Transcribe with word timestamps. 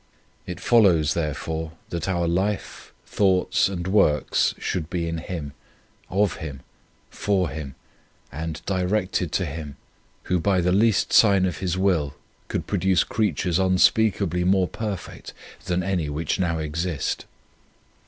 It 0.47 0.59
follows, 0.59 1.13
therefore, 1.13 1.73
that 1.89 2.09
our 2.09 2.27
life, 2.27 2.91
thoughts, 3.05 3.69
and 3.69 3.85
works 3.85 4.55
should 4.57 4.89
be 4.89 5.07
in 5.07 5.19
Him, 5.19 5.53
of 6.09 6.37
Him, 6.37 6.61
for 7.11 7.49
Him, 7.49 7.75
and 8.31 8.63
directed 8.65 9.31
to 9.33 9.45
Him, 9.45 9.75
Who 10.23 10.39
by 10.39 10.59
the 10.59 10.71
least 10.71 11.13
sign 11.13 11.45
of 11.45 11.59
His 11.59 11.77
will 11.77 12.15
could 12.47 12.65
produce 12.65 13.03
creatures 13.03 13.59
unspeakably 13.59 14.43
more 14.43 14.67
perfect 14.67 15.33
than 15.65 15.83
any 15.83 16.09
which 16.09 16.39
now 16.39 16.57
exist. 16.57 17.25